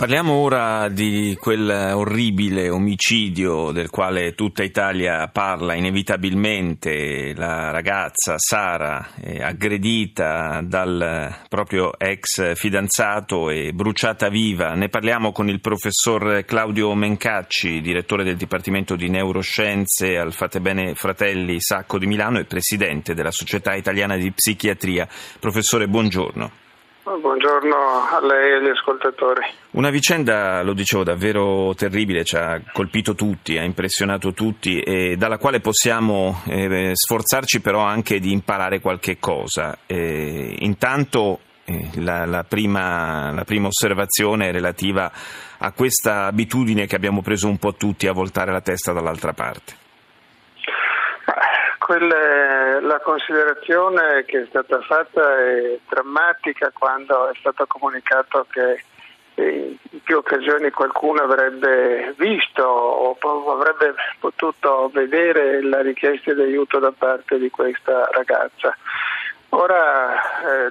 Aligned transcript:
Parliamo 0.00 0.32
ora 0.32 0.88
di 0.88 1.36
quel 1.38 1.68
orribile 1.68 2.70
omicidio 2.70 3.70
del 3.70 3.90
quale 3.90 4.32
tutta 4.32 4.62
Italia 4.62 5.28
parla 5.28 5.74
inevitabilmente, 5.74 7.34
la 7.36 7.70
ragazza 7.70 8.36
Sara 8.38 9.10
aggredita 9.42 10.62
dal 10.64 11.40
proprio 11.50 11.98
ex 11.98 12.54
fidanzato 12.54 13.50
e 13.50 13.74
bruciata 13.74 14.30
viva. 14.30 14.72
Ne 14.72 14.88
parliamo 14.88 15.32
con 15.32 15.50
il 15.50 15.60
professor 15.60 16.46
Claudio 16.46 16.94
Mencacci, 16.94 17.82
direttore 17.82 18.24
del 18.24 18.36
Dipartimento 18.36 18.96
di 18.96 19.10
Neuroscienze 19.10 20.16
al 20.16 20.32
Fatebene 20.32 20.94
Fratelli 20.94 21.60
Sacco 21.60 21.98
di 21.98 22.06
Milano 22.06 22.38
e 22.38 22.46
presidente 22.46 23.12
della 23.12 23.30
Società 23.30 23.74
Italiana 23.74 24.16
di 24.16 24.32
Psichiatria. 24.32 25.06
Professore, 25.38 25.88
buongiorno. 25.88 26.68
Buongiorno 27.18 27.74
a 27.74 28.20
lei 28.24 28.52
e 28.52 28.54
agli 28.58 28.68
ascoltatori. 28.68 29.40
Una 29.72 29.90
vicenda, 29.90 30.62
lo 30.62 30.72
dicevo, 30.72 31.02
davvero 31.02 31.74
terribile, 31.74 32.22
ci 32.22 32.36
ha 32.36 32.62
colpito 32.72 33.16
tutti, 33.16 33.58
ha 33.58 33.64
impressionato 33.64 34.32
tutti 34.32 34.78
e 34.80 35.16
dalla 35.16 35.36
quale 35.36 35.58
possiamo 35.58 36.40
eh, 36.46 36.92
sforzarci 36.94 37.60
però 37.60 37.80
anche 37.80 38.20
di 38.20 38.30
imparare 38.30 38.78
qualche 38.78 39.18
cosa. 39.18 39.78
Eh, 39.86 40.54
intanto 40.60 41.40
eh, 41.64 41.88
la, 41.96 42.26
la, 42.26 42.44
prima, 42.44 43.32
la 43.32 43.44
prima 43.44 43.66
osservazione 43.66 44.48
è 44.48 44.52
relativa 44.52 45.10
a 45.58 45.72
questa 45.72 46.26
abitudine 46.26 46.86
che 46.86 46.94
abbiamo 46.94 47.22
preso 47.22 47.48
un 47.48 47.58
po' 47.58 47.74
tutti 47.74 48.06
a 48.06 48.12
voltare 48.12 48.52
la 48.52 48.60
testa 48.60 48.92
dall'altra 48.92 49.32
parte. 49.32 49.88
Quelle, 51.90 52.80
la 52.82 53.00
considerazione 53.00 54.24
che 54.24 54.42
è 54.42 54.46
stata 54.48 54.80
fatta 54.82 55.36
è 55.40 55.76
drammatica 55.88 56.70
quando 56.72 57.28
è 57.28 57.32
stato 57.40 57.66
comunicato 57.66 58.46
che 58.48 58.84
in 59.34 60.00
più 60.04 60.18
occasioni 60.18 60.70
qualcuno 60.70 61.22
avrebbe 61.22 62.14
visto 62.16 62.62
o 62.62 63.18
avrebbe 63.50 63.96
potuto 64.20 64.88
vedere 64.94 65.64
la 65.64 65.82
richiesta 65.82 66.32
di 66.32 66.42
aiuto 66.42 66.78
da 66.78 66.92
parte 66.96 67.40
di 67.40 67.50
questa 67.50 68.08
ragazza. 68.12 68.72
Ora, 69.48 70.14
eh, 70.42 70.68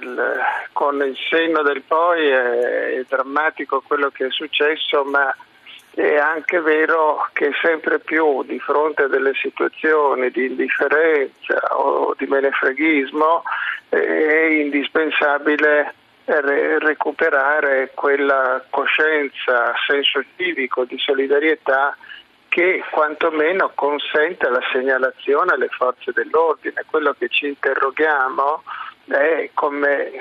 con 0.72 1.02
il 1.02 1.18
senno 1.28 1.60
del 1.60 1.82
poi, 1.82 2.28
è, 2.28 2.96
è 2.96 3.04
drammatico 3.06 3.82
quello 3.86 4.08
che 4.08 4.24
è 4.24 4.30
successo, 4.30 5.04
ma 5.04 5.36
è 6.00 6.16
anche 6.16 6.60
vero 6.60 7.28
che 7.34 7.50
sempre 7.60 7.98
più 7.98 8.42
di 8.44 8.58
fronte 8.58 9.02
a 9.02 9.08
delle 9.08 9.34
situazioni 9.34 10.30
di 10.30 10.46
indifferenza 10.46 11.60
o 11.76 12.14
di 12.16 12.26
menefreghismo 12.26 13.42
è 13.90 14.46
indispensabile 14.50 15.94
recuperare 16.24 17.90
quella 17.94 18.64
coscienza, 18.70 19.74
senso 19.86 20.22
civico 20.36 20.84
di 20.84 20.96
solidarietà 20.98 21.96
che 22.48 22.82
quantomeno 22.90 23.70
consente 23.74 24.48
la 24.48 24.60
segnalazione 24.72 25.52
alle 25.52 25.68
forze 25.68 26.12
dell'ordine. 26.12 26.84
Quello 26.88 27.14
che 27.18 27.28
ci 27.28 27.48
interroghiamo 27.48 28.62
è 29.06 29.50
come 29.54 30.12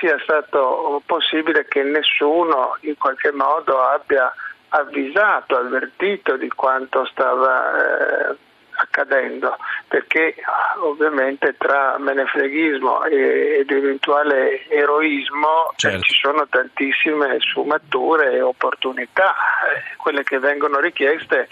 sia 0.00 0.18
stato 0.22 1.00
possibile 1.06 1.66
che 1.66 1.82
nessuno 1.82 2.76
in 2.80 2.96
qualche 2.96 3.30
modo 3.30 3.80
abbia 3.80 4.32
avvisato, 4.68 5.56
avvertito 5.56 6.36
di 6.36 6.48
quanto 6.48 7.04
stava 7.06 8.30
eh, 8.30 8.36
accadendo, 8.78 9.56
perché 9.88 10.34
ovviamente 10.82 11.56
tra 11.58 11.96
menefreghismo 11.98 13.04
ed 13.04 13.70
eventuale 13.70 14.68
eroismo 14.68 15.72
certo. 15.76 15.96
eh, 15.98 16.00
ci 16.02 16.18
sono 16.20 16.46
tantissime 16.48 17.38
sfumature 17.40 18.32
e 18.32 18.40
opportunità. 18.40 19.30
Eh, 19.32 19.96
quelle 19.96 20.22
che 20.22 20.38
vengono 20.38 20.78
richieste 20.78 21.48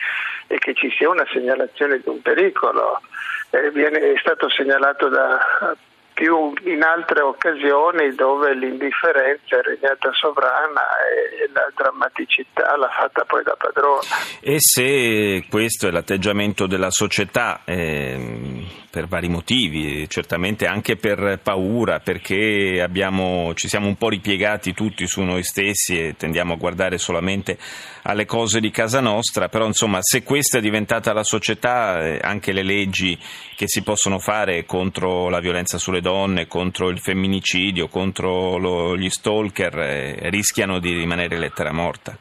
è 0.46 0.56
che 0.58 0.74
ci 0.74 0.90
sia 0.96 1.08
una 1.08 1.26
segnalazione 1.32 1.98
di 1.98 2.08
un 2.08 2.22
pericolo. 2.22 3.00
Eh, 3.50 3.70
viene, 3.70 3.98
è 4.12 4.18
stato 4.18 4.48
segnalato 4.48 5.08
da 5.08 5.76
più 6.16 6.50
in 6.64 6.82
altre 6.82 7.20
occasioni 7.20 8.14
dove 8.14 8.54
l'indifferenza 8.54 9.58
è 9.58 9.62
regnata 9.62 10.10
sovrana 10.14 10.80
e 11.12 11.50
la 11.52 11.70
drammaticità 11.74 12.74
l'ha 12.78 12.88
fatta 12.88 13.26
poi 13.26 13.42
da 13.42 13.54
padrona. 13.54 14.00
E 14.40 14.56
se 14.58 15.44
questo 15.50 15.88
è 15.88 15.90
l'atteggiamento 15.90 16.66
della 16.66 16.90
società, 16.90 17.60
eh, 17.66 18.55
per 18.90 19.06
vari 19.06 19.28
motivi, 19.28 20.08
certamente 20.08 20.66
anche 20.66 20.96
per 20.96 21.40
paura, 21.42 22.00
perché 22.00 22.80
abbiamo, 22.82 23.52
ci 23.54 23.68
siamo 23.68 23.86
un 23.86 23.96
po' 23.96 24.08
ripiegati 24.08 24.72
tutti 24.72 25.06
su 25.06 25.22
noi 25.22 25.42
stessi 25.42 25.98
e 25.98 26.14
tendiamo 26.16 26.54
a 26.54 26.56
guardare 26.56 26.98
solamente 26.98 27.58
alle 28.02 28.24
cose 28.24 28.60
di 28.60 28.70
casa 28.70 29.00
nostra, 29.00 29.48
però 29.48 29.66
insomma 29.66 29.98
se 30.00 30.22
questa 30.22 30.58
è 30.58 30.60
diventata 30.60 31.12
la 31.12 31.24
società, 31.24 32.04
eh, 32.04 32.18
anche 32.22 32.52
le 32.52 32.62
leggi 32.62 33.18
che 33.54 33.66
si 33.68 33.82
possono 33.82 34.18
fare 34.18 34.64
contro 34.64 35.28
la 35.28 35.40
violenza 35.40 35.78
sulle 35.78 36.00
donne, 36.00 36.46
contro 36.46 36.88
il 36.88 37.00
femminicidio, 37.00 37.88
contro 37.88 38.56
lo, 38.56 38.96
gli 38.96 39.10
stalker, 39.10 39.78
eh, 39.78 40.30
rischiano 40.30 40.78
di 40.78 40.92
rimanere 40.92 41.38
lettera 41.38 41.72
morta. 41.72 42.16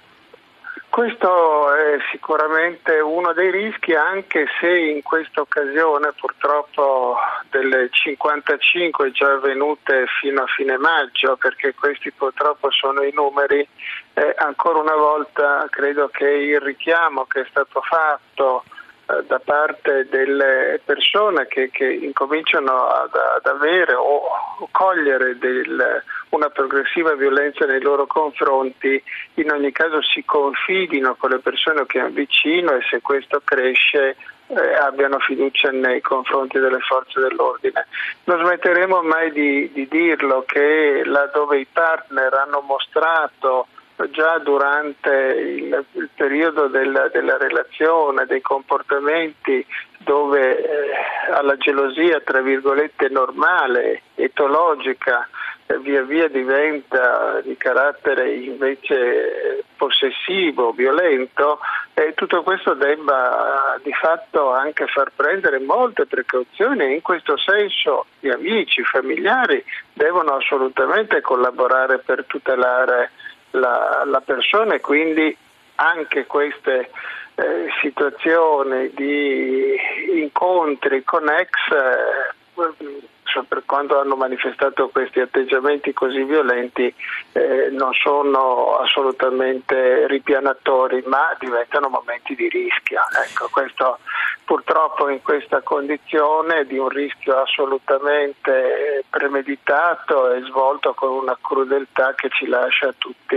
Questo 0.95 1.73
è 1.73 1.97
sicuramente 2.09 3.01
uno 3.01 3.33
dei 3.33 3.51
rischi, 3.51 3.93
anche 3.93 4.45
se 4.61 4.79
in 4.79 5.03
questa 5.03 5.41
occasione 5.41 6.13
purtroppo 6.17 7.17
delle 7.49 7.89
55 7.91 9.11
già 9.11 9.33
avvenute 9.33 10.05
fino 10.21 10.43
a 10.43 10.47
fine 10.47 10.77
maggio, 10.77 11.35
perché 11.35 11.73
questi 11.73 12.13
purtroppo 12.13 12.71
sono 12.71 13.03
i 13.03 13.11
numeri, 13.13 13.67
eh, 14.13 14.35
ancora 14.37 14.79
una 14.79 14.95
volta 14.95 15.67
credo 15.69 16.07
che 16.07 16.29
il 16.29 16.61
richiamo 16.61 17.25
che 17.25 17.41
è 17.41 17.47
stato 17.49 17.81
fatto 17.81 18.63
da 19.05 19.39
parte 19.39 20.07
delle 20.09 20.81
persone 20.83 21.45
che, 21.47 21.69
che 21.69 21.85
incominciano 21.85 22.87
ad, 22.87 23.13
ad, 23.13 23.45
avere 23.45 23.93
o 23.93 24.23
cogliere 24.71 25.37
del, 25.37 26.03
una 26.29 26.49
progressiva 26.49 27.13
violenza 27.13 27.65
nei 27.65 27.81
loro 27.81 28.07
confronti, 28.07 29.01
in 29.35 29.51
ogni 29.51 29.71
caso 29.71 30.01
si 30.01 30.25
confidino 30.25 31.15
con 31.15 31.29
le 31.29 31.39
persone 31.39 31.85
che 31.85 31.99
hanno 31.99 32.09
vicino 32.09 32.73
e 32.73 32.81
se 32.89 33.01
questo 33.01 33.41
cresce 33.43 34.15
eh, 34.47 34.73
abbiano 34.73 35.19
fiducia 35.19 35.69
nei 35.69 36.01
confronti 36.01 36.57
delle 36.59 36.79
forze 36.79 37.19
dell'ordine. 37.19 37.85
Non 38.23 38.39
smetteremo 38.39 39.03
mai 39.03 39.31
di, 39.31 39.71
di 39.71 39.87
dirlo 39.87 40.43
che 40.47 41.03
laddove 41.05 41.59
i 41.59 41.67
partner 41.71 42.33
hanno 42.33 42.61
mostrato 42.61 43.67
già 44.11 44.37
durante 44.39 45.09
il, 45.09 45.85
il 45.93 46.09
periodo 46.13 46.67
del, 46.67 47.09
della 47.13 47.37
relazione, 47.37 48.25
dei 48.25 48.41
comportamenti 48.41 49.65
dove 49.99 50.57
eh, 50.57 51.31
alla 51.31 51.57
gelosia 51.57 52.19
tra 52.21 52.41
virgolette 52.41 53.09
normale, 53.09 54.01
etologica, 54.15 55.27
eh, 55.67 55.79
via 55.79 56.03
via 56.03 56.27
diventa 56.27 57.41
di 57.41 57.57
carattere 57.57 58.33
invece 58.33 59.63
possessivo, 59.75 60.71
violento, 60.71 61.59
e 61.93 62.13
tutto 62.13 62.43
questo 62.43 62.73
debba 62.73 63.79
di 63.81 63.93
fatto 63.93 64.51
anche 64.51 64.85
far 64.87 65.11
prendere 65.15 65.59
molte 65.59 66.05
precauzioni 66.05 66.83
e 66.83 66.93
in 66.93 67.01
questo 67.01 67.37
senso 67.37 68.05
gli 68.19 68.29
amici, 68.29 68.81
i 68.81 68.83
familiari 68.83 69.63
devono 69.93 70.35
assolutamente 70.35 71.21
collaborare 71.21 71.99
per 71.99 72.25
tutelare 72.25 73.11
la, 73.55 74.03
la 74.05 74.21
persona 74.21 74.75
e 74.75 74.81
quindi 74.81 75.35
anche 75.75 76.25
queste 76.25 76.89
eh, 77.35 77.67
situazioni 77.81 78.91
di 78.93 79.75
incontri 80.15 81.03
con 81.03 81.27
ex 81.29 81.49
eh, 81.71 83.43
per 83.49 83.63
quando 83.65 83.99
hanno 83.99 84.15
manifestato 84.15 84.87
questi 84.87 85.19
atteggiamenti 85.19 85.91
così 85.91 86.23
violenti 86.23 86.93
eh, 87.33 87.69
non 87.71 87.91
sono 87.93 88.77
assolutamente 88.77 90.07
ripianatori 90.07 91.03
ma 91.07 91.35
diventano 91.37 91.89
momenti 91.89 92.33
di 92.35 92.47
rischio. 92.47 93.01
Ecco, 93.27 93.49
questo, 93.51 93.99
purtroppo 94.45 95.09
in 95.09 95.21
questa 95.21 95.61
condizione 95.61 96.65
di 96.65 96.77
un 96.77 96.87
rischio 96.89 97.41
assolutamente 97.41 99.03
premeditato 99.09 100.31
e 100.31 100.41
svolto 100.43 100.93
con 100.93 101.09
una 101.09 101.37
crudeltà 101.41 102.13
che 102.13 102.29
ci 102.29 102.45
lascia 102.47 102.93
tutti 102.97 103.35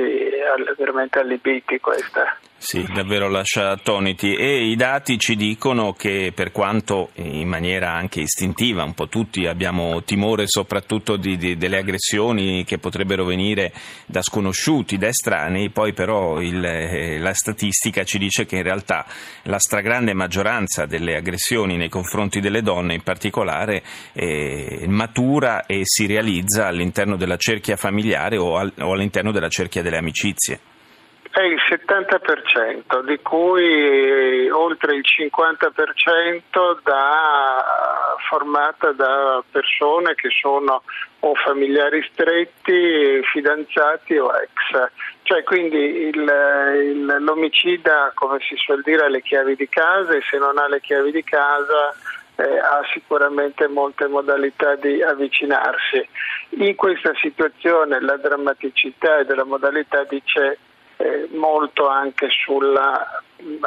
veramente 0.77 1.19
allibiti 1.19 1.81
questa. 1.81 2.37
Sì, 2.61 2.85
davvero 2.93 3.29
lascia 3.29 3.71
attoniti 3.71 4.35
e 4.35 4.65
i 4.65 4.75
dati 4.75 5.17
ci 5.17 5.37
dicono 5.37 5.93
che 5.93 6.33
per 6.35 6.51
quanto 6.51 7.11
in 7.15 7.49
maniera 7.49 7.93
anche 7.93 8.21
istintiva 8.21 8.83
un 8.83 8.95
po' 8.95 9.07
tutti 9.09 9.47
abbiamo 9.47 10.03
timore 10.03 10.49
soprattutto 10.49 11.17
di, 11.17 11.37
di, 11.37 11.57
delle 11.57 11.79
aggressioni 11.79 12.65
che 12.65 12.79
potrebbero 12.79 13.25
venire 13.25 13.73
da 14.07 14.23
sconosciuti, 14.23 14.99
da 14.99 15.07
estranei, 15.07 15.71
poi 15.71 15.93
però 15.93 16.41
il, 16.41 16.63
eh, 16.63 17.19
la 17.19 17.33
statistica 17.33 18.03
ci 18.03 18.19
dice 18.19 18.45
che 18.45 18.57
in 18.57 18.65
realtà 18.65 19.07
la 19.45 19.61
stragrande 19.61 20.13
maggioranza 20.13 20.85
delle 20.85 21.17
aggressioni 21.17 21.77
nei 21.77 21.89
confronti 21.89 22.41
delle 22.41 22.61
donne 22.61 22.95
in 22.95 23.03
particolare 23.03 23.85
eh, 24.13 24.85
matura 24.89 25.65
e 25.65 25.83
si 25.85 26.07
realizza 26.07 26.67
all'interno 26.67 27.17
della 27.17 27.37
cerchia 27.37 27.77
familiare 27.77 28.37
o, 28.37 28.57
al, 28.57 28.73
o 28.81 28.93
all'interno 28.93 29.31
della 29.31 29.49
cerchia 29.49 29.81
delle 29.81 29.99
amicizie. 29.99 30.61
È 31.39 31.43
il 31.43 31.61
70%, 31.71 33.05
di 33.05 33.17
cui 33.23 34.51
oltre 34.51 34.97
il 34.97 35.05
50% 35.07 36.79
da, 36.83 37.65
formata 38.29 38.91
da 38.91 39.41
persone 39.49 40.17
che 40.17 40.31
sono 40.31 40.83
o 41.21 41.35
familiari 41.37 42.05
stretti, 42.13 43.21
fidanzati 43.33 44.17
o 44.17 44.33
ex. 44.33 44.91
Cioè 45.23 45.45
quindi 45.45 46.09
il, 46.09 46.17
il, 46.17 47.17
l'omicida, 47.21 48.11
come 48.17 48.39
si 48.41 48.57
suol 48.57 48.83
dire, 48.83 49.05
ha 49.05 49.09
le 49.09 49.23
chiavi 49.23 49.55
di 49.55 49.69
casa 49.69 50.15
e 50.15 50.23
se 50.29 50.39
non 50.39 50.59
ha 50.59 50.67
le 50.67 50.81
chiavi 50.81 51.13
di 51.13 51.23
casa 51.23 51.95
eh, 52.35 52.59
ha 52.59 52.83
sicuramente 52.93 53.69
molte 53.69 54.09
modalità 54.09 54.75
di 54.75 55.01
avvicinarsi. 55.05 56.05
In 56.59 56.75
questa 56.75 57.13
situazione 57.21 58.01
la 58.01 58.17
drammaticità 58.17 59.23
della 59.23 59.45
modalità 59.45 60.03
dice 60.03 60.59
eh, 60.99 61.29
molto 61.33 61.89
anche 61.89 62.29
sulla 62.31 63.23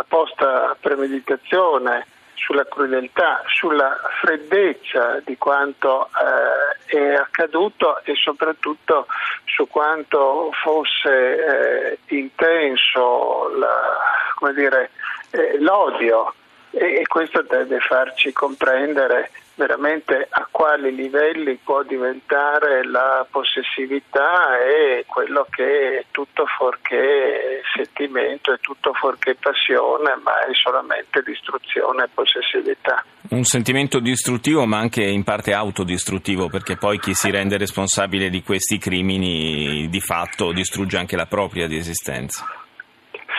posta 0.07 0.75
premeditazione, 0.79 2.05
sulla 2.33 2.65
crudeltà, 2.65 3.41
sulla 3.45 3.99
freddezza 4.19 5.21
di 5.23 5.37
quanto 5.37 6.07
eh, 6.07 6.97
è 6.97 7.13
accaduto 7.13 8.01
e 8.03 8.15
soprattutto 8.15 9.07
su 9.45 9.67
quanto 9.67 10.51
fosse 10.63 11.09
eh, 11.09 11.99
intenso 12.15 13.49
la, 13.57 14.51
dire, 14.53 14.91
eh, 15.31 15.57
l'odio. 15.59 16.33
E 16.73 17.03
questo 17.05 17.41
deve 17.41 17.79
farci 17.79 18.31
comprendere 18.31 19.29
veramente 19.61 20.27
a 20.27 20.47
quali 20.49 20.93
livelli 20.95 21.59
può 21.63 21.83
diventare 21.83 22.83
la 22.83 23.27
possessività 23.29 24.57
e 24.57 25.05
quello 25.05 25.45
che 25.51 25.99
è 25.99 26.05
tutto 26.09 26.47
fuorché 26.57 27.61
sentimento, 27.75 28.51
è 28.51 28.59
tutto 28.59 28.91
fuorché 28.93 29.35
passione, 29.35 30.19
ma 30.23 30.39
è 30.39 30.51
solamente 30.53 31.21
distruzione 31.21 32.05
e 32.05 32.09
possessività. 32.11 33.05
Un 33.29 33.43
sentimento 33.43 33.99
distruttivo 33.99 34.65
ma 34.65 34.79
anche 34.79 35.03
in 35.03 35.23
parte 35.23 35.53
autodistruttivo 35.53 36.49
perché 36.49 36.75
poi 36.75 36.97
chi 36.97 37.13
si 37.13 37.29
rende 37.29 37.57
responsabile 37.57 38.29
di 38.29 38.41
questi 38.41 38.79
crimini 38.79 39.87
di 39.89 40.01
fatto 40.01 40.51
distrugge 40.51 40.97
anche 40.97 41.15
la 41.15 41.27
propria 41.27 41.67
di 41.67 41.77
esistenza. 41.77 42.45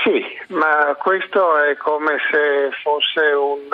Sì, 0.04 0.24
ma 0.48 0.96
questo 0.98 1.58
è 1.58 1.76
come 1.76 2.16
se 2.30 2.70
fosse 2.82 3.32
un, 3.34 3.68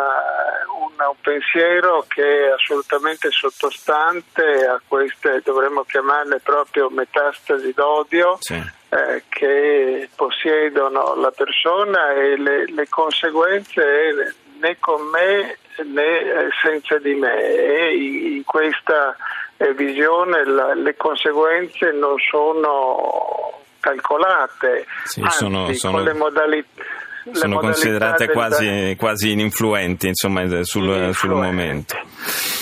un, 0.98 1.06
un, 1.06 1.14
pensiero 1.20 2.04
che 2.08 2.46
è 2.46 2.50
assolutamente 2.50 3.30
sottostante 3.30 4.66
a 4.66 4.80
queste, 4.86 5.40
dovremmo 5.44 5.84
chiamarle 5.84 6.40
proprio 6.40 6.90
metastasi 6.90 7.72
d'odio, 7.72 8.36
sì. 8.40 8.54
eh, 8.54 9.22
che 9.28 10.08
possiedono 10.14 11.14
la 11.14 11.30
persona 11.30 12.12
e 12.12 12.36
le, 12.36 12.66
le 12.66 12.88
conseguenze 12.88 14.34
né 14.60 14.76
con 14.80 15.02
me 15.08 15.58
né 15.84 16.48
senza 16.60 16.98
di 16.98 17.14
me 17.14 17.40
e 17.40 17.94
in 18.34 18.44
questa 18.44 19.16
eh, 19.56 19.72
visione 19.74 20.44
la, 20.44 20.74
le 20.74 20.96
conseguenze 20.96 21.92
non 21.92 22.16
sono 22.18 23.62
calcolate, 23.80 24.86
sì, 25.04 25.20
anzi, 25.20 25.36
sono, 25.38 25.72
sono... 25.72 25.92
con 25.92 26.02
le 26.02 26.12
modalità 26.14 26.82
sono 27.32 27.58
considerate 27.58 28.28
quasi, 28.28 28.94
quasi, 28.98 29.32
ininfluenti 29.32 30.08
insomma, 30.08 30.40
sul, 30.62 30.84
ininfluenti. 30.84 31.14
sul, 31.14 31.30
momento. 31.30 31.94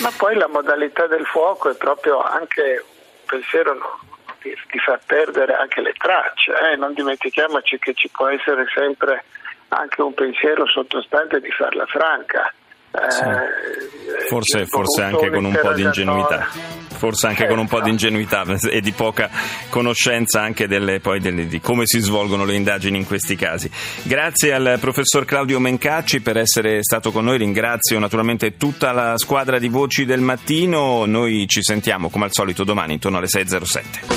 Ma 0.01 0.11
poi 0.15 0.35
la 0.35 0.47
modalità 0.47 1.07
del 1.07 1.25
fuoco 1.25 1.69
è 1.69 1.75
proprio 1.75 2.21
anche 2.21 2.83
un 2.83 3.25
pensiero 3.25 3.73
di, 4.41 4.53
di, 4.71 4.79
far 4.79 4.99
perdere 5.05 5.53
anche 5.53 5.81
le 5.81 5.93
tracce. 5.97 6.51
Eh? 6.71 6.75
Non 6.75 6.93
dimentichiamoci 6.93 7.77
che 7.79 7.93
ci 7.93 8.09
può 8.09 8.27
essere 8.27 8.65
sempre 8.73 9.23
anche 9.69 10.01
un 10.01 10.13
pensiero 10.13 10.67
sottostante 10.67 11.39
di 11.39 11.51
farla 11.51 11.85
franca. 11.85 12.53
Sì. 13.09 13.23
Eh, 13.23 14.27
forse, 14.27 14.65
forse 14.65 15.03
anche 15.03 15.29
con 15.29 15.45
un 15.45 15.59
po' 15.61 15.73
di 15.73 15.83
ingenuità 15.83 16.86
forse 16.97 17.27
anche 17.27 17.47
con 17.47 17.59
un 17.59 17.67
po' 17.67 17.81
di 17.81 17.89
ingenuità 17.89 18.43
e 18.69 18.81
di 18.81 18.91
poca 18.91 19.29
conoscenza 19.69 20.41
anche 20.41 20.67
delle, 20.67 21.01
delle, 21.19 21.47
di 21.47 21.61
come 21.61 21.83
si 21.85 21.99
svolgono 21.99 22.43
le 22.43 22.55
indagini 22.55 22.97
in 22.97 23.05
questi 23.05 23.35
casi. 23.35 23.69
Grazie 24.03 24.53
al 24.53 24.77
professor 24.79 25.25
Claudio 25.25 25.59
Mencacci 25.59 26.21
per 26.21 26.37
essere 26.37 26.83
stato 26.83 27.11
con 27.11 27.25
noi, 27.25 27.37
ringrazio 27.37 27.99
naturalmente 27.99 28.57
tutta 28.57 28.91
la 28.91 29.13
squadra 29.17 29.59
di 29.59 29.69
Voci 29.69 30.05
del 30.05 30.21
Mattino, 30.21 31.05
noi 31.05 31.45
ci 31.47 31.61
sentiamo 31.61 32.09
come 32.09 32.25
al 32.25 32.31
solito 32.33 32.63
domani 32.63 32.93
intorno 32.93 33.17
alle 33.17 33.27
6.07. 33.27 34.16